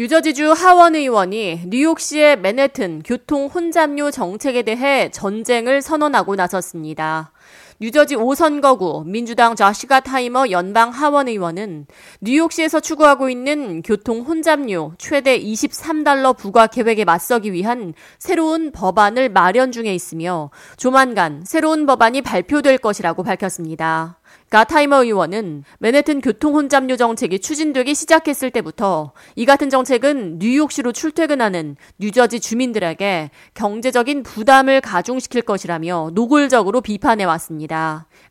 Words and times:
뉴저지주 0.00 0.52
하원 0.52 0.94
의원이 0.94 1.64
뉴욕시의 1.66 2.38
맨해튼 2.38 3.02
교통 3.04 3.48
혼잡료 3.48 4.10
정책에 4.10 4.62
대해 4.62 5.10
전쟁을 5.10 5.82
선언하고 5.82 6.36
나섰습니다. 6.36 7.32
뉴저지 7.82 8.14
5선거구 8.14 9.06
민주당 9.06 9.56
자시가 9.56 10.00
타이머 10.00 10.50
연방 10.50 10.90
하원 10.90 11.28
의원은 11.28 11.86
뉴욕시에서 12.20 12.80
추구하고 12.80 13.30
있는 13.30 13.80
교통 13.80 14.20
혼잡료 14.20 14.92
최대 14.98 15.40
23달러 15.40 16.36
부과 16.36 16.66
계획에 16.66 17.06
맞서기 17.06 17.54
위한 17.54 17.94
새로운 18.18 18.70
법안을 18.70 19.30
마련 19.30 19.72
중에 19.72 19.94
있으며 19.94 20.50
조만간 20.76 21.42
새로운 21.46 21.86
법안이 21.86 22.20
발표될 22.20 22.76
것이라고 22.76 23.22
밝혔습니다. 23.22 24.20
가타이머 24.50 25.04
의원은 25.04 25.62
맨해튼 25.78 26.20
교통 26.20 26.54
혼잡료 26.54 26.96
정책이 26.96 27.38
추진되기 27.38 27.94
시작했을 27.94 28.50
때부터 28.50 29.12
이 29.36 29.44
같은 29.46 29.70
정책은 29.70 30.38
뉴욕시로 30.40 30.92
출퇴근하는 30.92 31.76
뉴저지 31.98 32.40
주민들에게 32.40 33.30
경제적인 33.54 34.24
부담을 34.24 34.80
가중시킬 34.80 35.42
것이라며 35.42 36.10
노골적으로 36.14 36.80
비판해 36.80 37.24
왔습니다. 37.24 37.69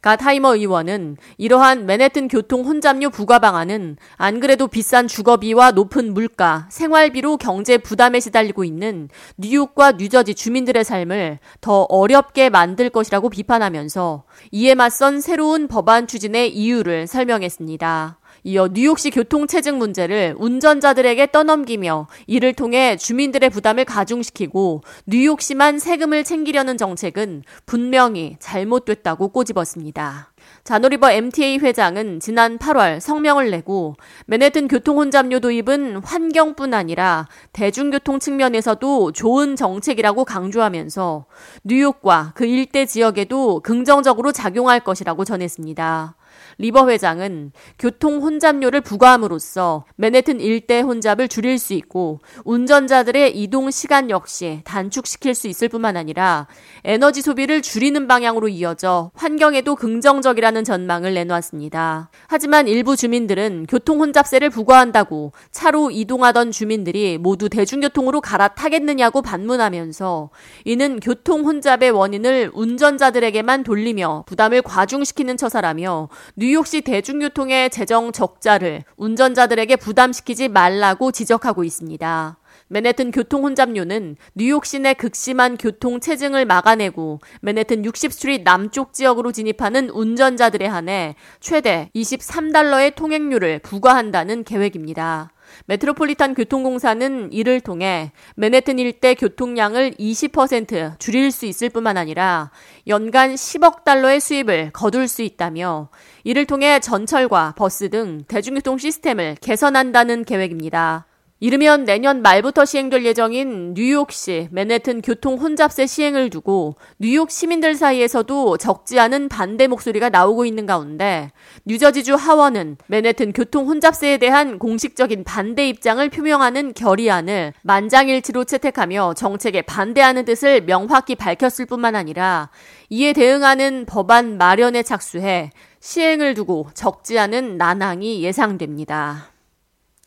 가타이머 0.00 0.56
의원은 0.56 1.16
이러한 1.38 1.86
맨해튼 1.86 2.28
교통 2.28 2.64
혼잡료 2.64 3.10
부과 3.10 3.38
방안은 3.38 3.96
안 4.16 4.40
그래도 4.40 4.68
비싼 4.68 5.08
주거비와 5.08 5.72
높은 5.72 6.14
물가, 6.14 6.66
생활비로 6.70 7.36
경제 7.36 7.78
부담에 7.78 8.20
시달리고 8.20 8.64
있는 8.64 9.08
뉴욕과 9.36 9.92
뉴저지 9.92 10.34
주민들의 10.34 10.84
삶을 10.84 11.38
더 11.60 11.82
어렵게 11.82 12.48
만들 12.48 12.90
것이라고 12.90 13.28
비판하면서 13.28 14.24
이에 14.52 14.74
맞선 14.74 15.20
새로운 15.20 15.68
법안 15.68 16.06
추진의 16.06 16.54
이유를 16.54 17.06
설명했습니다. 17.06 18.18
이어 18.44 18.68
뉴욕시 18.72 19.10
교통체증 19.10 19.78
문제를 19.78 20.34
운전자들에게 20.38 21.30
떠넘기며 21.32 22.08
이를 22.26 22.52
통해 22.52 22.96
주민들의 22.96 23.50
부담을 23.50 23.84
가중시키고 23.84 24.82
뉴욕시만 25.06 25.78
세금을 25.78 26.24
챙기려는 26.24 26.76
정책은 26.76 27.42
분명히 27.66 28.36
잘못됐다고 28.38 29.28
꼬집었습니다. 29.28 30.32
자노리버 30.64 31.12
MTA 31.12 31.58
회장은 31.58 32.20
지난 32.20 32.58
8월 32.58 33.00
성명을 33.00 33.50
내고 33.50 33.96
맨해튼 34.26 34.68
교통 34.68 34.98
혼잡료 34.98 35.40
도입은 35.40 36.02
환경뿐 36.04 36.74
아니라 36.74 37.26
대중교통 37.52 38.18
측면에서도 38.18 39.12
좋은 39.12 39.56
정책이라고 39.56 40.24
강조하면서 40.24 41.26
뉴욕과 41.64 42.32
그 42.34 42.44
일대 42.44 42.86
지역에도 42.86 43.60
긍정적으로 43.60 44.32
작용할 44.32 44.80
것이라고 44.80 45.24
전했습니다. 45.24 46.17
리버 46.58 46.90
회장은 46.90 47.52
교통 47.78 48.20
혼잡료를 48.20 48.80
부과함으로써 48.80 49.84
맨해튼 49.96 50.40
일대 50.40 50.80
혼잡을 50.80 51.28
줄일 51.28 51.58
수 51.58 51.74
있고 51.74 52.20
운전자들의 52.44 53.36
이동 53.38 53.70
시간 53.70 54.10
역시 54.10 54.60
단축시킬 54.64 55.34
수 55.34 55.48
있을 55.48 55.68
뿐만 55.68 55.96
아니라 55.96 56.46
에너지 56.84 57.22
소비를 57.22 57.62
줄이는 57.62 58.08
방향으로 58.08 58.48
이어져 58.48 59.10
환경에도 59.14 59.76
긍정적이라는 59.76 60.64
전망을 60.64 61.14
내놓았습니다. 61.14 62.10
하지만 62.26 62.68
일부 62.68 62.96
주민들은 62.96 63.66
교통 63.68 64.00
혼잡세를 64.00 64.50
부과한다고 64.50 65.32
차로 65.50 65.90
이동하던 65.90 66.50
주민들이 66.50 67.18
모두 67.18 67.48
대중교통으로 67.48 68.20
갈아타겠느냐고 68.20 69.22
반문하면서 69.22 70.30
이는 70.64 71.00
교통 71.00 71.44
혼잡의 71.44 71.90
원인을 71.90 72.50
운전자들에게만 72.54 73.62
돌리며 73.62 74.24
부담을 74.26 74.62
과중시키는 74.62 75.36
처사라며 75.36 76.08
뉴욕시 76.36 76.80
대중교통의 76.80 77.70
재정 77.70 78.12
적자를 78.12 78.84
운전자들에게 78.96 79.76
부담시키지 79.76 80.48
말라고 80.48 81.12
지적하고 81.12 81.64
있습니다. 81.64 82.36
맨해튼 82.68 83.10
교통 83.10 83.44
혼잡료는 83.44 84.16
뉴욕 84.34 84.64
시내 84.64 84.94
극심한 84.94 85.56
교통 85.56 86.00
체증을 86.00 86.44
막아내고 86.44 87.20
맨해튼 87.40 87.82
60스트리트 87.82 88.42
남쪽 88.44 88.92
지역으로 88.92 89.32
진입하는 89.32 89.90
운전자들에 89.90 90.66
한해 90.66 91.16
최대 91.40 91.90
23달러의 91.94 92.94
통행료를 92.94 93.60
부과한다는 93.60 94.44
계획입니다. 94.44 95.32
메트로폴리탄 95.64 96.34
교통공사는 96.34 97.32
이를 97.32 97.60
통해 97.60 98.12
맨해튼 98.36 98.78
일대 98.78 99.14
교통량을 99.14 99.92
20% 99.92 100.98
줄일 100.98 101.32
수 101.32 101.46
있을 101.46 101.70
뿐만 101.70 101.96
아니라 101.96 102.50
연간 102.86 103.34
10억 103.34 103.84
달러의 103.84 104.20
수입을 104.20 104.70
거둘 104.74 105.08
수 105.08 105.22
있다며 105.22 105.88
이를 106.24 106.44
통해 106.44 106.80
전철과 106.80 107.54
버스 107.56 107.88
등 107.88 108.24
대중교통 108.28 108.76
시스템을 108.76 109.36
개선한다는 109.40 110.24
계획입니다. 110.24 111.06
이르면 111.40 111.84
내년 111.84 112.20
말부터 112.20 112.64
시행될 112.64 113.04
예정인 113.04 113.74
뉴욕시 113.74 114.48
맨해튼 114.50 115.00
교통 115.00 115.36
혼잡세 115.36 115.86
시행을 115.86 116.30
두고 116.30 116.74
뉴욕 116.98 117.30
시민들 117.30 117.76
사이에서도 117.76 118.56
적지 118.56 118.98
않은 118.98 119.28
반대 119.28 119.68
목소리가 119.68 120.08
나오고 120.08 120.44
있는 120.46 120.66
가운데 120.66 121.30
뉴저지주 121.64 122.16
하원은 122.16 122.78
맨해튼 122.88 123.32
교통 123.32 123.68
혼잡세에 123.68 124.16
대한 124.16 124.58
공식적인 124.58 125.22
반대 125.22 125.68
입장을 125.68 126.08
표명하는 126.08 126.74
결의안을 126.74 127.52
만장일치로 127.62 128.42
채택하며 128.42 129.14
정책에 129.14 129.62
반대하는 129.62 130.24
뜻을 130.24 130.62
명확히 130.62 131.14
밝혔을 131.14 131.66
뿐만 131.66 131.94
아니라 131.94 132.50
이에 132.90 133.12
대응하는 133.12 133.86
법안 133.86 134.38
마련에 134.38 134.82
착수해 134.82 135.52
시행을 135.78 136.34
두고 136.34 136.70
적지 136.74 137.16
않은 137.16 137.58
난항이 137.58 138.24
예상됩니다. 138.24 139.37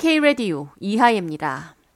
K-Radio 0.02 0.70
이하예입니다. 0.80 1.76